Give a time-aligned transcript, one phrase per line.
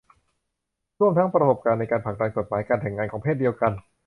[0.99, 3.71] ร่วมทั้งประสบการณ์ในการผลักดันกฎหมายการแต่งงานของเพศเดียวกัน